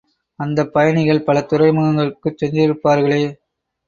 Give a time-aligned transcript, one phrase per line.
[0.39, 3.21] அந்தப் பயணிகள் பல துறைமுகங்கட்குச் சென்றிருப்பார்களே.